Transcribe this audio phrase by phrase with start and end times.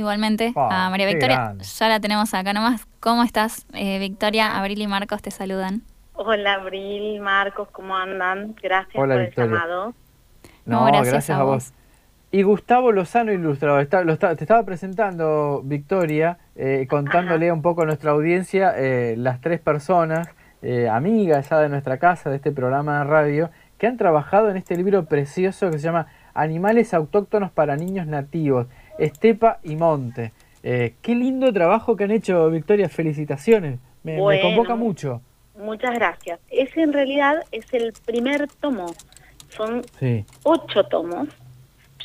[0.00, 2.86] Igualmente a María Victoria, ya la tenemos acá nomás.
[3.00, 4.56] ¿Cómo estás, eh, Victoria?
[4.56, 5.82] Abril y Marcos te saludan.
[6.12, 8.54] Hola Abril, Marcos, ¿cómo andan?
[8.62, 9.94] Gracias por el llamado.
[10.64, 11.72] No, gracias, a, vos.
[12.30, 18.74] Y Gustavo Lozano, ilustrador, te estaba presentando, Victoria, eh, contándole un poco a nuestra audiencia
[18.76, 20.28] eh, las tres personas,
[20.92, 24.76] amigas ya de nuestra casa, de este programa de radio, que han trabajado en este
[24.76, 28.68] libro precioso que se llama Animales autóctonos para niños nativos
[28.98, 30.32] estepa y monte.
[30.62, 33.78] Eh, qué lindo trabajo que han hecho, Victoria, felicitaciones.
[34.02, 35.22] Me, convoca mucho.
[35.56, 36.40] Muchas gracias.
[36.50, 38.86] Ese en realidad es el primer tomo.
[39.48, 39.82] Son
[40.44, 41.28] ocho tomos.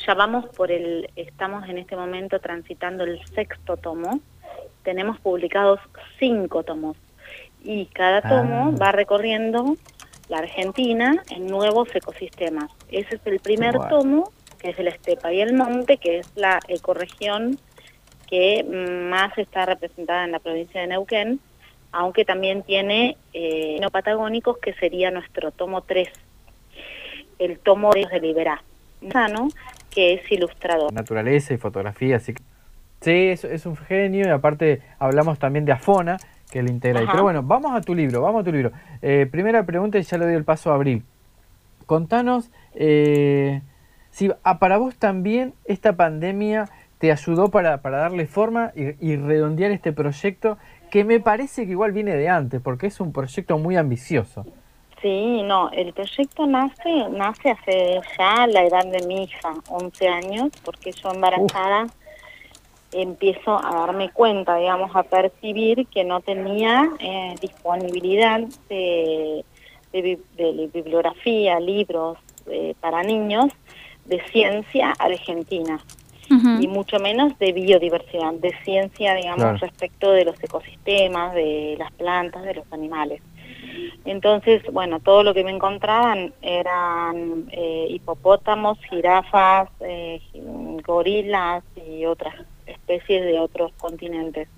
[0.06, 4.20] Ya vamos por el, estamos en este momento transitando el sexto tomo.
[4.82, 5.80] Tenemos publicados
[6.18, 6.96] cinco tomos.
[7.62, 8.78] Y cada tomo ah.
[8.80, 9.76] va recorriendo
[10.28, 12.70] la Argentina en nuevos ecosistemas.
[12.90, 14.32] Ese es el primer tomo
[14.64, 17.58] que es el estepa, y el monte, que es la ecorregión
[18.26, 21.38] que más está representada en la provincia de Neuquén,
[21.92, 26.08] aunque también tiene eh, no patagónicos, que sería nuestro tomo 3,
[27.40, 28.62] el tomo de Liberá,
[29.90, 30.90] que es ilustrador.
[30.94, 32.42] Naturaleza y fotografía, así que...
[33.02, 36.16] Sí, es, es un genio y aparte hablamos también de Afona,
[36.50, 37.02] que lo integra.
[37.10, 38.72] Pero bueno, vamos a tu libro, vamos a tu libro.
[39.02, 41.02] Eh, primera pregunta y ya le doy el paso a Abril.
[41.84, 42.50] Contanos...
[42.74, 43.60] Eh,
[44.14, 49.92] si ah, para vos también esta pandemia te ayudó para, darle forma y, redondear este
[49.92, 50.56] proyecto
[50.92, 54.46] que me parece que igual viene de antes, porque es un proyecto muy ambicioso.
[55.02, 60.50] Sí, no, el proyecto nace nace hace ya la edad de mi hija, 11 años,
[60.64, 61.88] porque yo embarazada
[62.92, 69.44] empiezo a darme cuenta, digamos, a percibir que no tenía eh, disponibilidad de,
[70.72, 72.16] bibliografía, libros
[72.46, 73.52] eh, para niños
[74.06, 75.80] de ciencia argentina
[76.60, 82.42] y mucho menos de biodiversidad, de ciencia, digamos, respecto de los ecosistemas, de las plantas,
[82.42, 83.22] de los animales.
[84.04, 90.20] Entonces, bueno, todo lo que me encontraban eran eh, hipopótamos, jirafas, eh,
[90.84, 92.34] gorilas y otras
[92.66, 94.48] especies de otros continentes.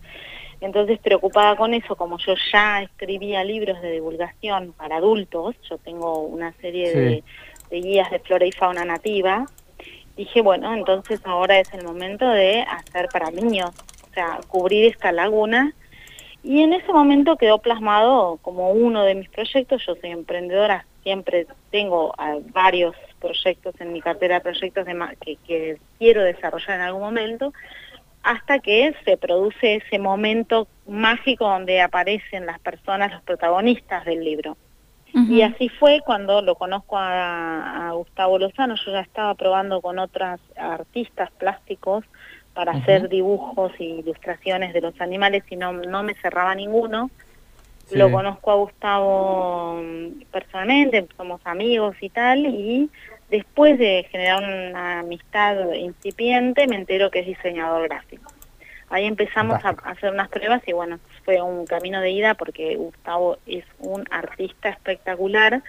[0.60, 6.20] Entonces, preocupada con eso, como yo ya escribía libros de divulgación para adultos, yo tengo
[6.20, 7.24] una serie de
[7.70, 9.46] de guías de flora y fauna nativa,
[10.16, 13.70] dije, bueno, entonces ahora es el momento de hacer para niños,
[14.10, 15.74] o sea, cubrir esta laguna.
[16.42, 21.46] Y en ese momento quedó plasmado como uno de mis proyectos, yo soy emprendedora, siempre
[21.70, 24.86] tengo ah, varios proyectos en mi cartera de proyectos
[25.20, 27.52] que, que quiero desarrollar en algún momento,
[28.22, 34.56] hasta que se produce ese momento mágico donde aparecen las personas, los protagonistas del libro.
[35.14, 40.40] Y así fue cuando lo conozco a, Gustavo Lozano, yo ya estaba probando con otras
[40.56, 42.04] artistas plásticos
[42.52, 47.10] para hacer dibujos e ilustraciones de los animales y no, no me cerraba ninguno.
[47.92, 52.90] Lo conozco a Gustavo mm, personalmente, somos amigos y tal, y
[53.30, 58.32] después de generar una amistad incipiente me entero que es diseñador gráfico.
[58.88, 63.38] Ahí empezamos a hacer unas pruebas y bueno, fue un camino de ida porque Gustavo
[63.46, 65.62] es un artista espectacular,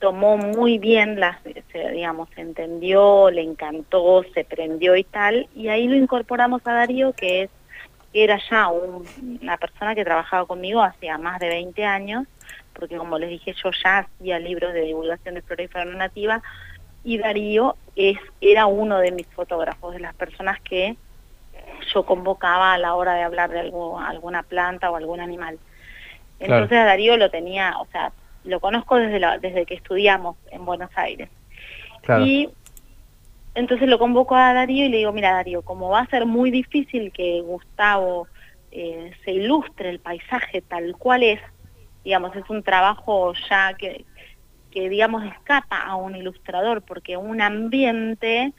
[0.00, 1.38] tomó muy bien las,
[1.72, 7.44] digamos, entendió, le encantó, se prendió y tal, y ahí lo incorporamos a Darío, que
[7.44, 7.50] es
[8.12, 12.26] era ya una persona que trabajaba conmigo hacía más de 20 años,
[12.72, 16.42] porque como les dije yo ya hacía libros de divulgación de flora y fauna nativa,
[17.02, 20.96] y Darío es, era uno de mis fotógrafos, de las personas que
[21.94, 25.58] yo convocaba a la hora de hablar de algo, alguna planta o algún animal.
[26.40, 28.12] Entonces a Darío lo tenía, o sea,
[28.44, 31.28] lo conozco desde, la, desde que estudiamos en Buenos Aires.
[32.20, 32.50] Y
[33.54, 36.50] entonces lo convoco a Darío y le digo, mira Darío, como va a ser muy
[36.50, 38.26] difícil que Gustavo
[38.72, 41.40] eh, se ilustre el paisaje tal cual es,
[42.04, 44.04] digamos, es un trabajo ya que,
[44.70, 48.52] que digamos escapa a un ilustrador, porque un ambiente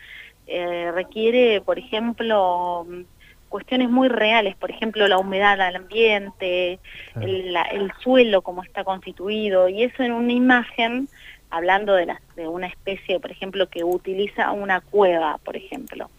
[0.48, 2.88] eh, requiere, por ejemplo,
[3.56, 6.78] cuestiones muy reales, por ejemplo, la humedad del ambiente,
[7.22, 11.08] el, suelo, cómo está constituido, y eso en una imagen,
[11.50, 16.10] hablando de, la, de una especie, por ejemplo, que utiliza una cueva, por ejemplo.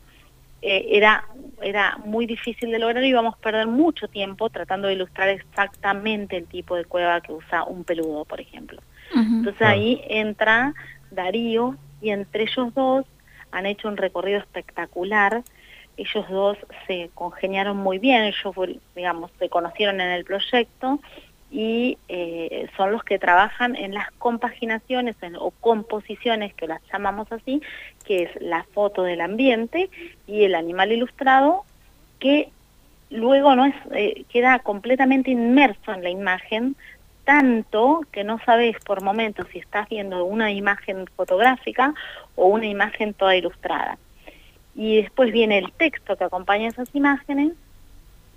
[0.63, 1.27] Eh, era,
[1.61, 6.39] era muy difícil de lograr y íbamos a perder mucho tiempo tratando de ilustrar exactamente
[6.39, 8.81] el tipo de cueva que usa un peludo, por ejemplo.
[9.15, 10.73] Entonces ahí entra
[11.11, 13.05] Darío y entre ellos dos
[13.51, 15.43] han hecho un recorrido espectacular.
[15.97, 18.55] Ellos dos se congeniaron muy bien, ellos,
[19.39, 21.01] se conocieron en el proyecto
[21.51, 27.63] y eh, son los que trabajan en las compaginaciones o composiciones, que las llamamos así,
[28.05, 29.89] que es la foto del ambiente
[30.27, 31.65] y el animal ilustrado
[32.19, 32.51] que
[33.11, 36.77] luego no es eh, queda completamente inmerso en la imagen
[37.25, 41.93] tanto que no sabes por momentos si estás viendo una imagen fotográfica
[42.37, 43.99] o una imagen toda ilustrada.
[44.77, 47.53] Y después viene el texto que acompaña esas imágenes,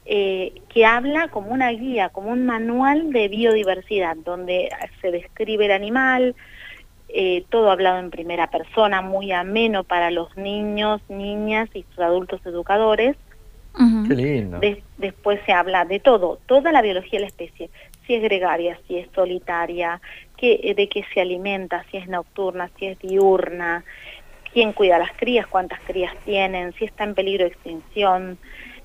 [0.05, 4.69] eh, que habla como una guía, como un manual de biodiversidad, donde
[5.01, 6.35] se describe el animal,
[7.09, 12.41] eh, todo hablado en primera persona, muy ameno para los niños, niñas y sus adultos
[12.45, 13.17] educadores.
[14.07, 14.59] Qué lindo.
[14.97, 17.69] después se habla de todo, toda la biología de la especie,
[18.05, 20.01] si es gregaria, si es solitaria,
[20.37, 23.83] qué, de qué se alimenta, si es nocturna, si es diurna,
[24.53, 28.37] quién cuida a las crías, cuántas crías tienen, si está en peligro de extinción,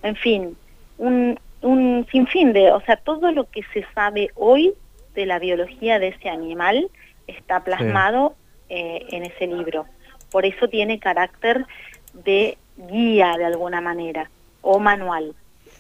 [0.03, 0.57] en fin,
[0.99, 4.75] un, un sinfín de, o sea, todo lo que se sabe hoy
[5.15, 6.91] de la biología de ese animal
[7.27, 8.35] está plasmado
[8.69, 9.87] eh, en ese libro.
[10.31, 11.65] Por eso tiene carácter
[12.13, 14.31] de guía de alguna manera
[14.63, 15.35] o manual.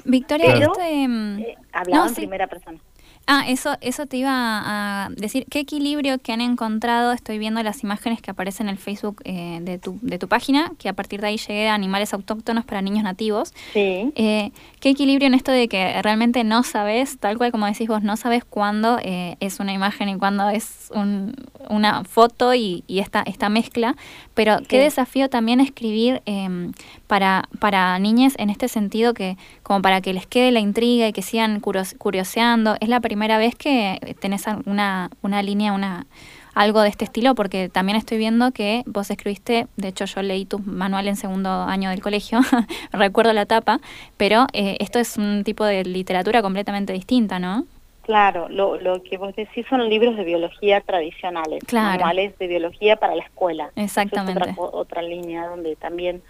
[0.05, 2.79] Victoria, este, mm, eh, hablado en primera persona.
[3.26, 5.47] Ah, eso, eso te iba a decir.
[5.49, 7.12] ¿Qué equilibrio que han encontrado?
[7.12, 10.73] Estoy viendo las imágenes que aparecen en el Facebook eh, de, tu, de tu página,
[10.79, 13.55] que a partir de ahí llegué a animales autóctonos para niños nativos.
[13.73, 14.12] Sí.
[14.15, 18.03] Eh, ¿Qué equilibrio en esto de que realmente no sabes, tal cual como decís vos,
[18.03, 21.35] no sabes cuándo eh, es una imagen y cuándo es un,
[21.70, 23.97] una foto y, y esta, esta mezcla?
[24.35, 26.73] Pero qué desafío también escribir em,
[27.06, 31.13] para, para niñas en este sentido, que como para que les quede la intriga y
[31.13, 32.77] que sigan curioseando.
[32.81, 36.07] Es la primera vez que tenés una, una línea, una
[36.55, 40.45] algo de este estilo, porque también estoy viendo que vos escribiste, de hecho yo leí
[40.45, 42.41] tu manual en segundo año del colegio,
[42.93, 43.81] recuerdo la etapa,
[44.17, 47.67] pero eh, esto es un tipo de literatura completamente distinta, ¿no?
[48.03, 53.17] Claro, lo, lo que vos decís son libros de biología tradicionales, manuales de biología para
[53.17, 53.71] la escuela.
[53.77, 54.51] Exactamente.
[54.51, 56.23] otra, otra línea donde también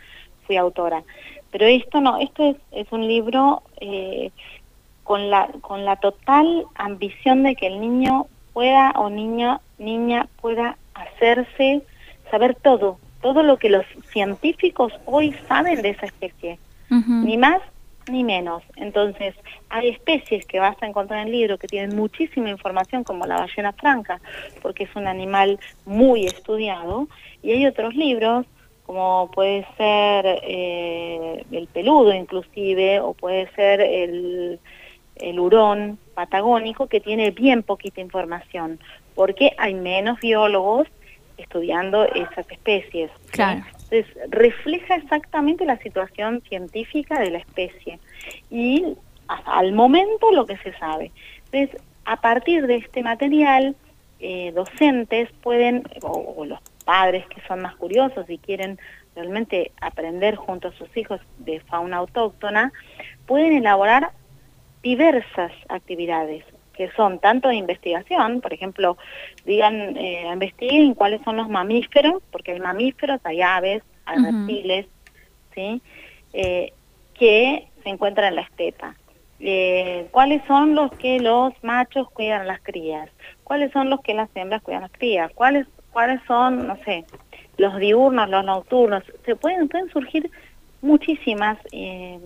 [0.47, 1.03] fui autora.
[1.55, 4.33] Pero esto no, esto es, es un libro eh,
[5.05, 10.77] con, la, con la total ambición de que el niño pueda o niña, niña pueda
[10.95, 11.83] hacerse,
[12.29, 16.59] saber todo, todo lo que los científicos hoy saben de esa especie,
[16.91, 17.62] ni más
[18.11, 18.65] ni menos.
[18.75, 19.37] Entonces,
[19.69, 23.37] hay especies que vas a encontrar en el libro que tienen muchísima información, como la
[23.37, 24.21] ballena franca,
[24.61, 27.07] porque es un animal muy estudiado,
[27.45, 28.45] y hay otros libros
[28.87, 34.61] como puede ser eh, el peludo inclusive, o puede ser el,
[35.17, 38.79] el hurón patagónico, que tiene bien poquita información,
[39.15, 40.87] porque hay menos biólogos
[41.39, 43.11] estudiando esas especies.
[43.31, 43.65] Claro.
[43.91, 47.99] Entonces, refleja exactamente la situación científica de la especie
[48.51, 48.97] y
[49.29, 51.11] al momento lo que se sabe.
[51.51, 53.75] Entonces, a partir de este material,
[54.21, 58.79] eh, docentes pueden, o los padres que son más curiosos y quieren
[59.15, 62.73] realmente aprender junto a sus hijos de fauna autóctona,
[63.27, 64.11] pueden elaborar
[64.83, 66.45] diversas actividades
[66.75, 68.99] que son tanto de investigación, por ejemplo,
[69.45, 74.87] digan, eh, investiguen cuáles son los mamíferos, porque hay mamíferos, hay aves, hay reptiles,
[75.55, 75.81] ¿sí?
[76.33, 76.73] Eh,
[77.15, 78.97] que se encuentran en la estepa.
[79.41, 83.09] Eh, cuáles son los que los machos cuidan a las crías,
[83.43, 87.06] cuáles son los que las hembras cuidan a las crías, cuáles cuáles son, no sé,
[87.56, 89.02] los diurnos, los nocturnos.
[89.25, 90.31] Se pueden pueden surgir
[90.82, 92.19] muchísimas eh,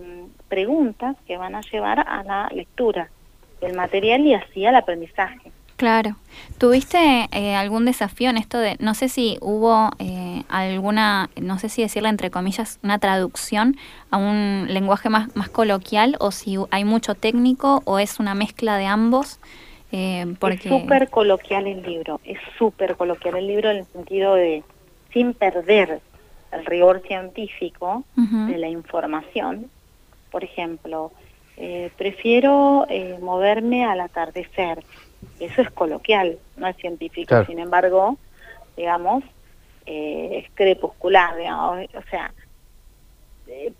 [0.49, 3.09] preguntas que van a llevar a la lectura
[3.61, 5.51] del material y así al aprendizaje.
[5.77, 6.17] Claro.
[6.57, 11.69] ¿Tuviste eh, algún desafío en esto de, no sé si hubo eh, alguna, no sé
[11.69, 13.77] si decirle entre comillas, una traducción
[14.11, 18.75] a un lenguaje más, más coloquial o si hay mucho técnico o es una mezcla
[18.75, 19.39] de ambos?
[19.91, 20.69] Eh, porque...
[20.69, 24.63] Es súper coloquial el libro, es súper coloquial el libro en el sentido de,
[25.11, 26.01] sin perder
[26.51, 29.69] el rigor científico de la información,
[30.31, 31.11] por ejemplo,
[31.57, 34.83] eh, prefiero eh, moverme al atardecer.
[35.39, 37.43] Eso es coloquial, no es científico.
[37.45, 38.17] Sin embargo,
[38.77, 39.23] digamos,
[39.85, 42.33] eh, es crepuscular, digamos, o sea,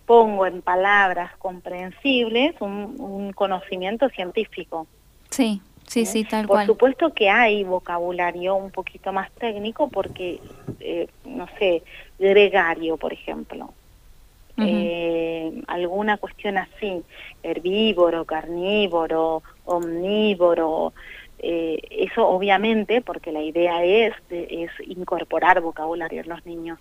[0.04, 4.86] pongo en palabras comprensibles un, un conocimiento científico.
[5.30, 5.62] Sí.
[5.90, 6.66] Sí, sí, tal Por cual.
[6.66, 10.38] Por supuesto que hay vocabulario un poquito más técnico porque,
[10.78, 11.82] eh, no sé,
[12.16, 13.74] gregario, por ejemplo.
[14.62, 17.02] eh, alguna cuestión así,
[17.42, 20.92] herbívoro, carnívoro, omnívoro,
[21.38, 26.78] eh, eso obviamente porque la idea es, es incorporar vocabulario en los niños.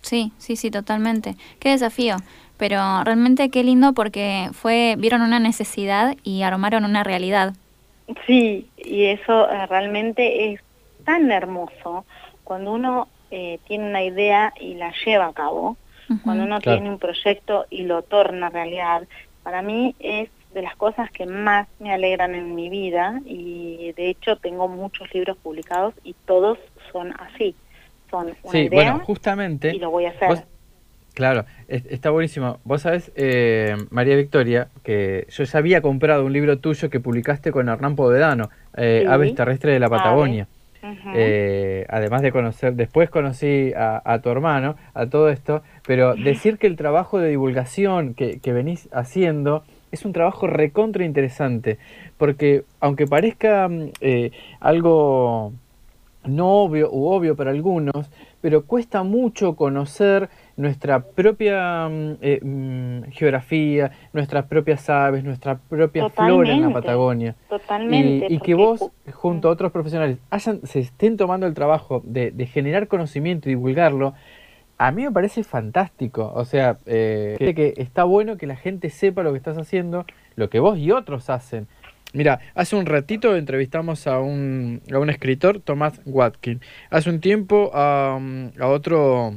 [0.00, 1.36] Sí, sí, sí, totalmente.
[1.60, 2.16] Qué desafío,
[2.56, 7.52] pero realmente qué lindo porque fue vieron una necesidad y armaron una realidad.
[8.26, 10.60] Sí, y eso eh, realmente es
[11.04, 12.04] tan hermoso
[12.44, 15.76] cuando uno eh, tiene una idea y la lleva a cabo,
[16.24, 19.04] cuando uno tiene un proyecto y lo torna realidad,
[19.42, 24.10] para mí es de las cosas que más me alegran en mi vida y de
[24.10, 26.58] hecho tengo muchos libros publicados y todos
[26.92, 27.54] son así.
[28.10, 29.74] Son una sí, bueno, justamente.
[29.74, 30.44] Y lo voy a hacer.
[31.14, 32.58] Claro, está buenísimo.
[32.64, 37.52] Vos sabés, eh, María Victoria, que yo ya había comprado un libro tuyo que publicaste
[37.52, 40.48] con Hernán Povedano, eh, Aves Terrestres de la Patagonia.
[41.14, 46.66] Eh, además de conocer, después conocí a, tu hermano, a todo esto, pero decir que
[46.66, 51.78] el trabajo de divulgación que, que venís haciendo es un trabajo recontra interesante,
[52.16, 55.52] porque aunque parezca mm, eh, algo
[56.24, 63.10] no obvio u obvio para algunos, pero cuesta mucho conocer nuestra propia mm, eh, mm,
[63.10, 67.34] geografía, nuestras propias aves, nuestra propia flora en la Patagonia.
[67.48, 68.26] Totalmente.
[68.28, 72.46] Y, que vos, junto a otros profesionales, hayan, se estén tomando el trabajo de, de
[72.46, 74.14] generar conocimiento y divulgarlo,
[74.78, 76.32] a mí me parece fantástico.
[76.34, 80.04] O sea, eh, que está bueno que la gente sepa lo que estás haciendo,
[80.34, 81.68] lo que vos y otros hacen.
[82.14, 86.60] Mira, hace un ratito entrevistamos a un, a un escritor, Tomás Watkin.
[86.90, 88.18] Hace un tiempo a
[88.60, 89.34] otro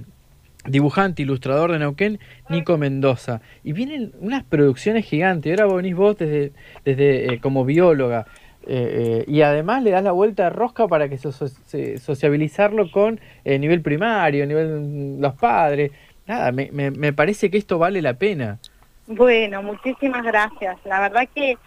[0.68, 2.20] dibujante, ilustrador de Neuquén,
[2.50, 3.42] Nico Mendoza.
[3.64, 5.60] Y vienen unas producciones gigantes.
[5.60, 6.52] Ahora venís vos desde,
[6.84, 8.26] desde eh, como bióloga.
[8.68, 13.62] Eh, eh, y además le das la vuelta de rosca para que sociabilizarlo con el
[13.62, 15.92] nivel primario, nivel mm, los padres.
[16.26, 18.58] Nada, me, me, parece que esto vale la pena.
[19.06, 20.78] Bueno, muchísimas gracias.
[20.84, 21.58] La verdad que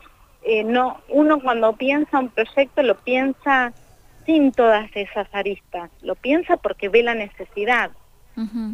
[0.65, 3.73] no uno cuando piensa un proyecto lo piensa
[4.27, 7.93] sin todas esas aristas, lo piensa porque ve la necesidad.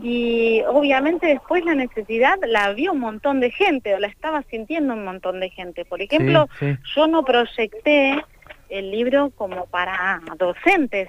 [0.03, 4.93] Y obviamente después la necesidad la vio un montón de gente o la estaba sintiendo
[4.95, 5.85] un montón de gente.
[5.85, 6.49] Por ejemplo,
[6.95, 8.23] yo no proyecté
[8.69, 11.09] el libro como para docentes.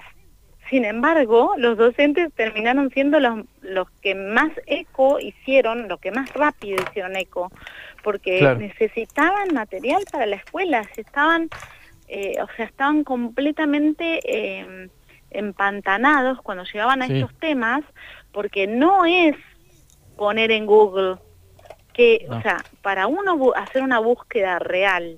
[0.70, 6.32] Sin embargo, los docentes terminaron siendo los, los que más eco hicieron, los que más
[6.32, 7.52] rápido hicieron eco,
[8.02, 11.48] porque necesitaban material para la escuela, estaban,
[12.08, 14.88] eh, o sea, estaban completamente eh,
[15.30, 17.82] empantanados cuando llegaban a estos temas,
[18.36, 19.34] porque no es
[20.14, 21.16] poner en Google
[21.94, 25.16] que, o sea, para uno hacer una búsqueda real,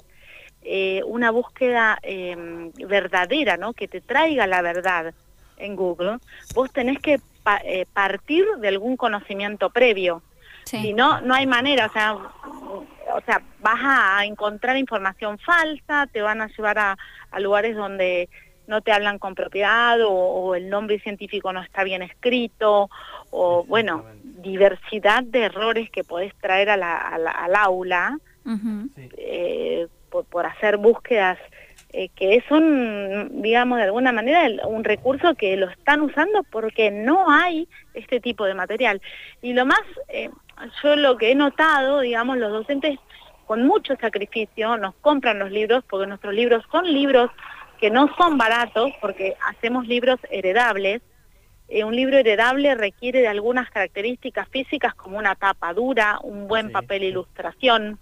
[0.63, 3.73] eh, una búsqueda em, verdadera, ¿no?
[3.73, 5.15] Que te traiga la verdad
[5.57, 6.19] en Google,
[6.55, 7.19] vos tenés que
[7.65, 10.23] eh, partir de algún conocimiento previo.
[10.65, 16.23] Si no, no hay manera, o sea, o sea, vas a encontrar información falsa, te
[16.23, 16.97] van a llevar a,
[17.33, 18.29] a lugares donde
[18.69, 22.89] no te hablan con propiedad o, el nombre científico no está bien escrito
[23.31, 28.19] o bueno, diversidad de errores que podés traer a la, al aula
[29.17, 31.39] eh, por, hacer búsquedas
[31.93, 37.31] eh, que son, digamos, de alguna manera un recurso que lo están usando porque no
[37.31, 39.01] hay este tipo de material.
[39.41, 40.31] Y lo más, eh,
[40.83, 42.99] yo lo que he notado, digamos, los docentes
[43.47, 47.31] con mucho sacrificio nos compran los libros porque nuestros libros son libros
[47.79, 51.03] que no son baratos porque hacemos libros heredables.
[51.69, 56.73] Eh, un libro heredable requiere de algunas características físicas como una tapa dura, un buen
[56.73, 57.99] papel ilustración,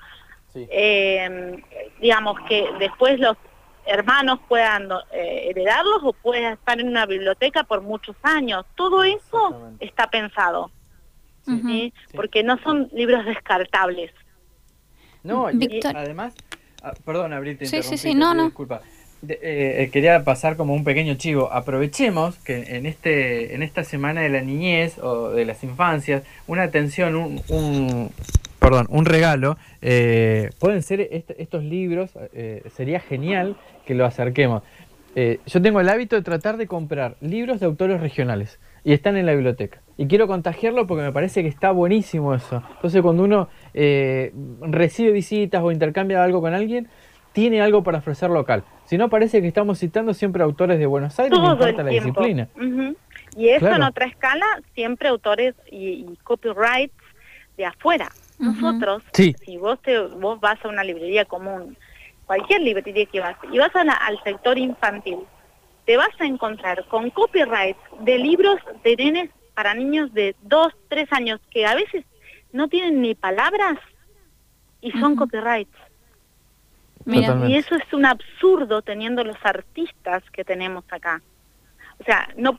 [0.54, 1.62] eh,
[2.00, 3.36] digamos que después los
[3.84, 8.64] hermanos puedan eh, heredarlos o puedan estar en una biblioteca por muchos años.
[8.74, 10.70] Todo eso está pensado,
[12.14, 14.12] porque no son libros descartables.
[15.22, 16.34] No, y, además,
[16.82, 18.44] ah, perdón, Abril, te sí, sí, sí, no, no.
[18.44, 18.80] disculpa.
[19.28, 19.38] Eh,
[19.84, 21.52] eh, quería pasar como un pequeño chivo.
[21.52, 26.64] Aprovechemos que en este en esta semana de la niñez o de las infancias, una
[26.64, 27.14] atención,
[27.48, 28.10] un,
[28.58, 29.56] perdón, un regalo.
[29.80, 31.08] Eh, pueden ser
[31.38, 32.10] estos libros.
[32.74, 33.56] sería genial
[33.86, 34.62] que lo acerquemos.
[35.14, 39.24] yo tengo el hábito de tratar de comprar libros de autores regionales y están en
[39.24, 39.80] la biblioteca.
[39.96, 42.62] Y quiero contagiarlo porque me parece que está buenísimo eso.
[42.74, 43.48] Entonces cuando uno
[44.60, 46.88] recibe visitas o intercambia algo con alguien,
[47.36, 48.64] tiene algo para ofrecer local.
[48.86, 52.48] Si no, parece que estamos citando siempre autores de Buenos Aires, no importa la disciplina.
[53.36, 56.96] Y eso en otra escala, siempre autores y, copyrights
[57.58, 58.08] de afuera.
[58.38, 61.76] Nosotros, si vos, te, vos vas a una librería común,
[62.24, 65.18] cualquier librería que vas, y vas al sector infantil,
[65.84, 71.12] te vas a encontrar con copyrights de libros de nenes para niños de 2, 3
[71.12, 72.02] años que a veces
[72.54, 73.78] no tienen ni palabras
[74.80, 75.85] y son copyrights.
[77.06, 81.22] Y eso es un absurdo teniendo los artistas que tenemos acá.
[82.00, 82.56] O sea, no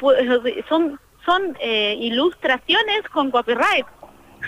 [0.69, 3.85] son son eh, ilustraciones con copyright.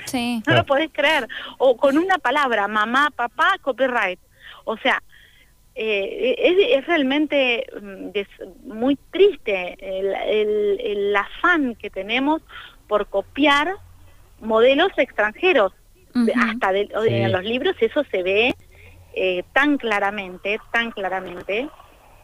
[0.05, 0.41] Sí.
[0.47, 1.27] No lo podés creer.
[1.57, 4.19] O con una palabra, mamá, papá, copyright.
[4.63, 5.03] O sea,
[5.75, 6.35] eh,
[6.77, 12.41] es, realmente mm, muy triste el, el, afán que tenemos
[12.87, 13.75] por copiar
[14.39, 15.73] modelos extranjeros.
[16.35, 18.55] Hasta en los libros eso se ve
[19.13, 21.67] eh, tan claramente, tan claramente,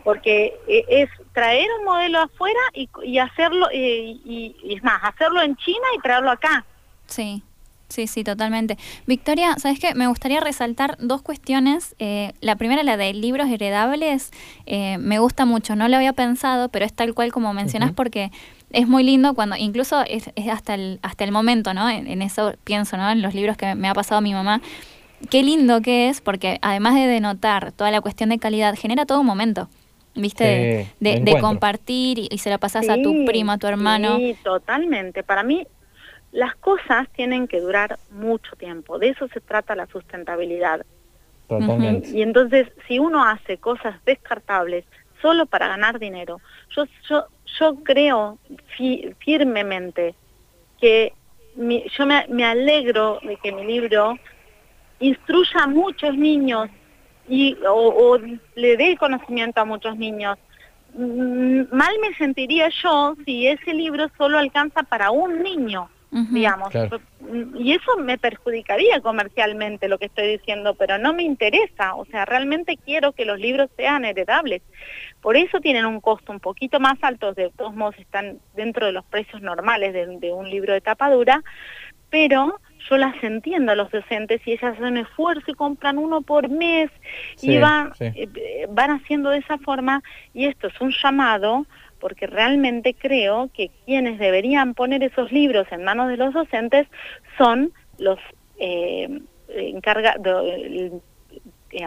[0.03, 5.55] porque eh, es traer un modelo afuera y, hacerlo, eh, y, es más, hacerlo en
[5.55, 6.65] China y traerlo acá.
[7.07, 7.43] Sí.
[7.87, 8.79] Sí, sí, totalmente.
[9.05, 9.93] Victoria, ¿sabes qué?
[9.93, 11.95] Me gustaría resaltar dos cuestiones.
[12.41, 14.31] la primera, la de libros heredables,
[14.65, 18.31] me gusta mucho, no lo había pensado, pero es tal cual como mencionas porque
[18.71, 21.87] es muy lindo cuando, incluso es, hasta, el, hasta el momento, ¿no?
[21.87, 23.09] En, en, eso pienso, ¿no?
[23.09, 24.61] En los libros que me ha pasado mi mamá,
[25.29, 29.21] qué lindo que es, porque además de denotar toda la cuestión de calidad, genera todo
[29.21, 29.69] un momento.
[30.17, 30.87] ¿Viste?
[31.01, 34.15] de, compartir y, se lo pasas a tu primo, a tu hermano.
[34.15, 35.23] Sí, totalmente.
[35.23, 35.67] Para mí,
[36.31, 38.97] las cosas tienen que durar mucho tiempo.
[38.97, 40.85] De eso se trata la sustentabilidad.
[41.49, 42.09] Totalmente.
[42.11, 44.85] Y entonces, si uno hace cosas descartables
[45.21, 46.39] solo para ganar dinero,
[46.73, 47.25] yo, yo,
[47.59, 48.37] yo creo
[49.19, 50.15] firmemente
[50.79, 51.11] que
[51.57, 54.15] yo me, me alegro de que mi libro
[54.99, 56.69] instruya a muchos niños
[57.27, 58.17] y, o,
[58.55, 60.37] le dé conocimiento a muchos niños.
[60.93, 66.69] Mm, mal me sentiría yo si ese libro solo alcanza para un niño, digamos.
[67.55, 71.95] Y eso me perjudicaría comercialmente lo que estoy diciendo, pero no me interesa.
[71.95, 74.61] O sea, realmente quiero que los libros sean heredables.
[75.21, 78.93] Por eso tienen un costo un poquito más alto, de todos modos están dentro de
[78.93, 81.43] los precios normales de, de un libro de tapadura,
[82.09, 86.21] pero yo las entiendo a los docentes y ellas hacen un esfuerzo y compran uno
[86.21, 86.89] por mes
[87.41, 90.03] y van, eh, van haciendo de esa forma.
[90.33, 91.65] Y esto es un llamado
[91.99, 96.87] porque realmente creo que quienes deberían poner esos libros en manos de los docentes
[97.37, 98.19] son los
[98.59, 100.45] eh, encargados,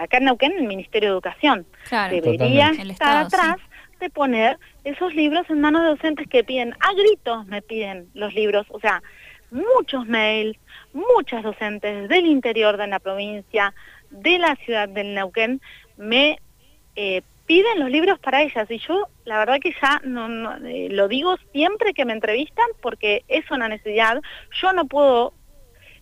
[0.00, 1.66] acá en Neuquén el Ministerio de Educación.
[2.10, 3.56] Debería estar atrás
[4.00, 8.34] de poner esos libros en manos de docentes que piden, a gritos me piden los
[8.34, 9.02] libros, o sea,
[9.50, 10.58] muchos mails,
[10.92, 13.74] muchas docentes del interior de la provincia,
[14.10, 15.60] de la ciudad del Neuquén,
[15.96, 16.38] me
[16.96, 21.08] eh, piden los libros para ellas y yo la verdad que ya no, eh, lo
[21.08, 24.20] digo siempre que me entrevistan porque es una necesidad.
[24.60, 25.32] Yo no puedo,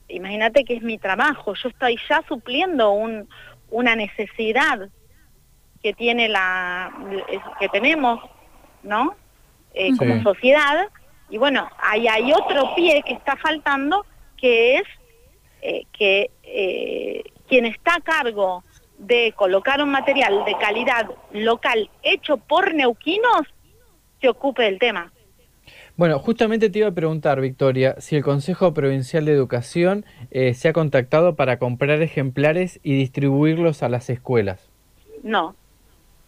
[0.09, 3.29] imagínate que es mi trabajo, yo estoy ya supliendo un,
[3.71, 4.89] una necesidad
[5.83, 6.93] que tiene la
[7.61, 8.21] que tenemos,
[8.83, 9.15] ¿no?
[9.75, 10.89] Eh, como sociedad
[11.29, 14.05] y bueno, ahí hay otro pie que está faltando,
[14.37, 14.85] que es
[15.63, 18.63] eh, que eh, quien está a cargo
[18.99, 23.43] de colocar un material de calidad local hecho por neuquinos
[24.21, 25.13] se ocupe del tema.
[25.97, 30.69] Bueno, justamente te iba a preguntar, Victoria, si el Consejo Provincial de Educación eh, se
[30.69, 34.69] ha contactado para comprar ejemplares y distribuirlos a las escuelas.
[35.23, 35.57] No.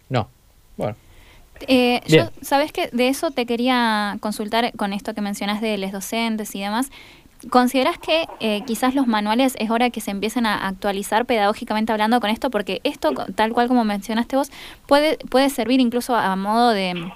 [0.08, 0.28] No.
[0.76, 0.96] Bueno.
[1.66, 5.92] Eh, yo, sabes que de eso te quería consultar con esto que mencionas de los
[5.92, 6.90] docentes y demás.
[7.50, 12.20] ¿Consideras que eh, quizás los manuales es hora que se empiecen a actualizar pedagógicamente hablando
[12.20, 12.50] con esto?
[12.50, 14.50] Porque esto, tal cual como mencionaste vos,
[14.86, 17.10] puede, puede servir incluso a modo de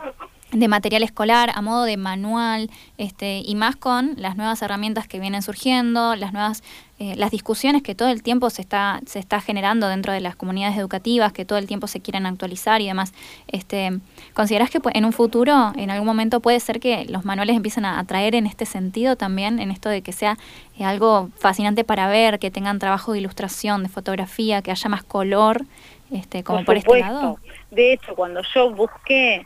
[0.53, 5.19] de material escolar a modo de manual este y más con las nuevas herramientas que
[5.19, 6.63] vienen surgiendo las nuevas
[6.99, 10.37] eh, las discusiones que todo el tiempo se está se está generando dentro de las
[10.37, 13.13] comunidades educativas que todo el tiempo se quieren actualizar y demás.
[13.49, 13.99] Este
[14.35, 17.99] consideras que en un futuro en algún momento puede ser que los manuales empiecen a
[17.99, 20.37] atraer en este sentido también en esto de que sea
[20.79, 25.03] eh, algo fascinante para ver que tengan trabajo de ilustración de fotografía que haya más
[25.03, 25.65] color
[26.13, 27.39] este como por, este lado
[27.71, 29.45] de hecho cuando yo busqué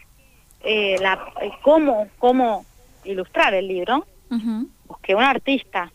[0.68, 2.66] eh, la, eh, cómo, cómo
[3.04, 4.04] ilustrar el libro,
[4.88, 5.92] busqué un artista,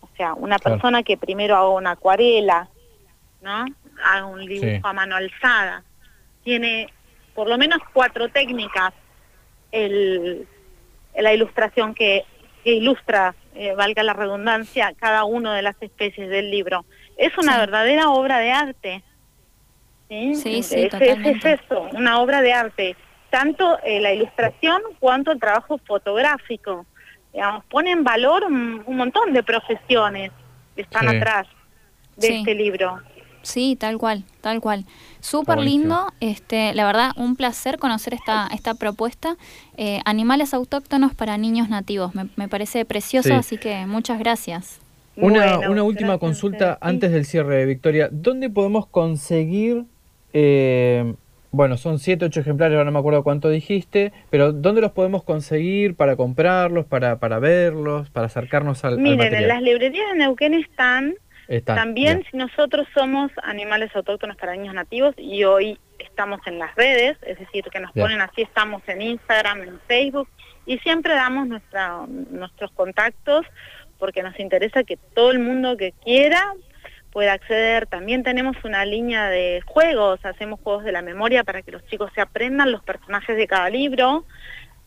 [0.00, 2.68] o sea, una persona que primero haga una acuarela,
[3.40, 3.66] ¿no?
[4.02, 5.84] Haga un dibujo a mano alzada.
[6.42, 6.92] Tiene
[7.36, 8.92] por lo menos cuatro técnicas
[9.70, 10.44] el,
[11.16, 12.24] la ilustración que,
[12.64, 16.84] ilustra, eh, valga la redundancia, cada una de las especies del libro.
[17.16, 19.02] Es una verdadera obra de arte.
[20.08, 22.96] Sí, sí, sí es, es, eso, una obra de arte
[23.30, 26.86] tanto eh, la ilustración cuanto el trabajo fotográfico.
[27.32, 30.32] Digamos, pone en valor un, montón de profesiones
[30.74, 31.46] que están atrás
[32.16, 33.00] de este libro.
[33.42, 34.84] Sí, tal cual, tal cual.
[35.20, 39.36] Súper lindo, este, la verdad, un placer conocer esta, esta propuesta.
[39.76, 44.80] Eh, animales autóctonos para niños nativos, me, parece precioso, así que muchas gracias.
[45.16, 48.08] Una, una última consulta antes del cierre, Victoria.
[48.10, 49.84] ¿Dónde podemos conseguir
[50.32, 51.14] eh,
[51.52, 55.24] bueno, son 7, 8 ejemplares, ahora no me acuerdo cuánto dijiste, pero ¿dónde los podemos
[55.24, 60.54] conseguir para comprarlos, para, para verlos, para acercarnos al, Miren, en las librerías de Neuquén
[60.54, 61.14] están,
[61.64, 67.18] también si nosotros somos animales autóctonos para niños nativos y hoy estamos en las redes,
[67.22, 70.28] es decir, que nos ponen así, estamos en Instagram, en Facebook
[70.64, 73.44] y siempre damos nuestra, nuestros contactos
[73.98, 76.54] porque nos interesa que todo el mundo que quiera
[77.12, 77.86] pueda acceder.
[77.86, 82.10] También tenemos una línea de juegos, hacemos juegos de la memoria para que los chicos
[82.14, 84.24] se aprendan los personajes de cada libro,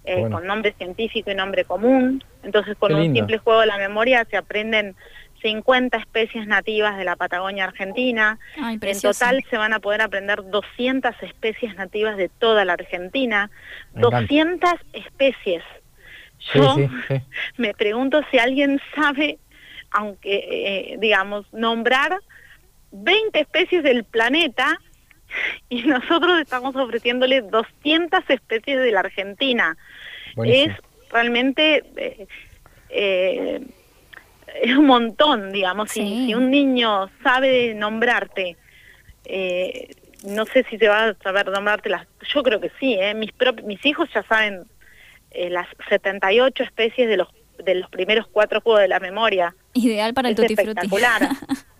[0.05, 2.23] eh, con nombre científico y nombre común.
[2.43, 4.95] Entonces con un simple juego de la memoria se aprenden
[5.41, 8.39] 50 especies nativas de la Patagonia Argentina.
[8.57, 13.51] en total se van a poder aprender 200 especies nativas de toda la Argentina.
[13.93, 15.63] 200 especies.
[16.53, 16.75] Yo
[17.57, 19.37] me pregunto si alguien sabe,
[19.93, 22.19] aunque, eh, digamos, nombrar
[22.91, 24.79] 20 especies del planeta
[25.69, 29.77] y nosotros estamos ofreciéndole 200 especies de la Argentina.
[30.43, 30.71] Es
[31.11, 31.83] realmente...
[31.95, 32.27] Eh,
[32.89, 33.61] eh,
[34.61, 38.57] es un montón, digamos, si, un niño sabe nombrarte,
[39.25, 43.13] eh, no sé si se va a saber nombrarte las, yo creo que sí, ¿eh?
[43.13, 43.31] mis,
[43.63, 44.63] mis hijos ya saben
[45.31, 47.27] eh, las 78 especies de los
[47.63, 49.55] de los primeros cuatro juegos de la memoria.
[49.73, 51.29] Ideal para el tutti espectacular.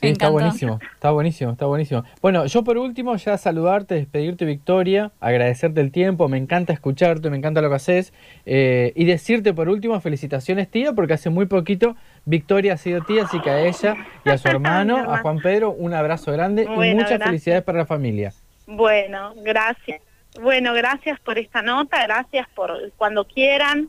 [0.00, 2.04] Sí, está buenísimo, está buenísimo, está buenísimo.
[2.20, 7.36] Bueno, yo por último ya saludarte, despedirte Victoria, agradecerte el tiempo, me encanta escucharte, me
[7.36, 8.12] encanta lo que haces
[8.44, 13.24] eh, y decirte por último felicitaciones tía, porque hace muy poquito Victoria ha sido tía,
[13.24, 16.94] así que a ella y a su hermano, a Juan Pedro, un abrazo grande y
[16.94, 18.32] muchas felicidades para la familia.
[18.66, 20.02] Bueno, gracias.
[20.40, 23.88] Bueno, gracias por esta nota, gracias por cuando quieran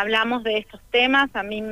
[0.00, 1.30] hablamos de estos temas.
[1.34, 1.62] A mí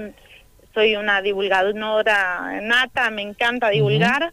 [0.72, 4.32] soy una divulgadora nata, me encanta divulgar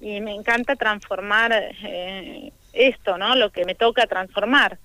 [0.00, 3.36] y me encanta transformar eh, esto, ¿no?
[3.36, 4.78] Lo que me toca transformar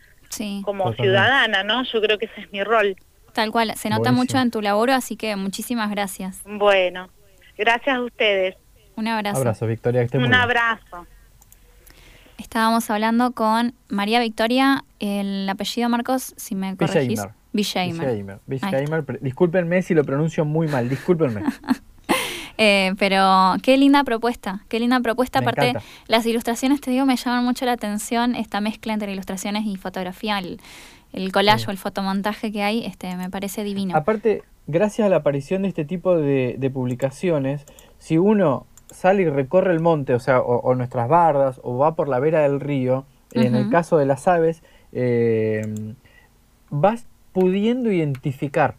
[0.64, 1.84] como ciudadana, ¿no?
[1.84, 2.96] Yo creo que ese es mi rol.
[3.34, 6.42] Tal cual, se nota mucho en tu labor, así que muchísimas gracias.
[6.46, 7.10] Bueno,
[7.58, 8.56] gracias a ustedes.
[8.96, 9.38] Un abrazo.
[9.38, 10.08] Un abrazo, Victoria.
[10.14, 11.08] Un abrazo.
[12.38, 17.22] Estábamos hablando con María Victoria, el apellido Marcos, si me corregís.
[17.54, 18.40] Bisheimer.
[19.22, 21.44] Discúlpenme si lo pronuncio muy mal, discúlpenme.
[22.64, 25.40] Eh, pero qué linda propuesta, qué linda propuesta.
[25.40, 25.74] Aparte,
[26.08, 30.38] las ilustraciones, te digo, me llaman mucho la atención esta mezcla entre ilustraciones y fotografía,
[30.38, 30.60] el,
[31.12, 33.96] el collage o el fotomontaje que hay, este, me parece divino.
[33.96, 37.66] Aparte, gracias a la aparición de este tipo de, publicaciones,
[37.98, 42.10] si uno sale y recorre el monte, o sea, o, nuestras bardas, o va por
[42.10, 44.62] la vera del río, en el caso de las aves,
[44.92, 45.64] eh,
[46.70, 48.76] vas pudiendo identificar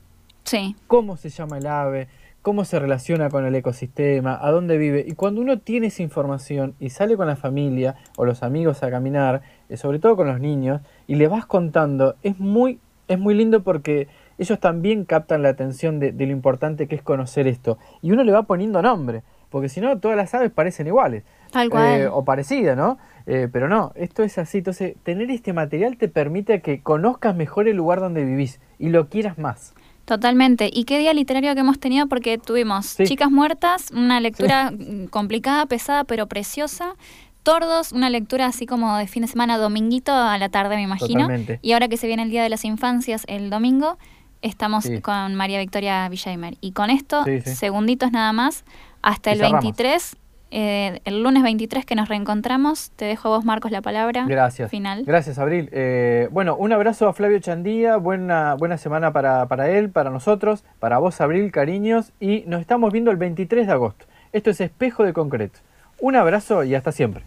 [0.86, 2.08] cómo se llama el ave,
[2.42, 5.04] cómo se relaciona con el ecosistema, a dónde vive.
[5.06, 8.90] Y cuando uno tiene esa información y sale con la familia o los amigos a
[8.90, 13.34] caminar, eh, sobre todo con los niños, y le vas contando, es muy, es muy
[13.34, 17.78] lindo porque ellos también captan la atención de, lo importante que es conocer esto.
[18.02, 21.22] Y uno le va poniendo nombre, porque si no, todas las aves parecen iguales.
[21.52, 22.00] Tal cual.
[22.00, 22.98] Eh, o parecidas, ¿no?
[23.26, 24.58] Eh, pero no, esto es así.
[24.58, 29.08] Entonces, tener este material te permite que conozcas mejor el lugar donde vivís y lo
[29.08, 29.74] quieras más.
[30.04, 30.68] Totalmente.
[30.72, 32.08] ¿Y qué día literario que hemos tenido?
[32.08, 34.72] Porque tuvimos Chicas Muertas, una lectura
[35.10, 36.96] complicada, pesada, pero preciosa.
[37.44, 41.28] Tordos, una lectura así como de fin de semana, dominguito a la tarde, me imagino.
[41.60, 43.98] Y ahora que se viene el Día de las Infancias, el domingo,
[44.42, 46.56] estamos con María Victoria Villaimer.
[46.60, 48.64] Y con esto, segunditos nada más,
[49.02, 50.16] hasta el 23
[50.54, 54.26] eh, el lunes 23 que nos reencontramos, te dejo a vos, Marcos, la palabra.
[54.28, 54.70] Gracias.
[54.70, 55.04] Final.
[55.06, 55.70] Gracias, Abril.
[55.72, 60.64] Eh, bueno, un abrazo a Flavio Chandía, buena, buena semana para, para él, para nosotros,
[60.78, 64.04] para vos, Abril, cariños, y nos estamos viendo el 23 de agosto.
[64.32, 65.58] Esto es Espejo de Concreto.
[66.00, 67.24] Un abrazo y hasta siempre.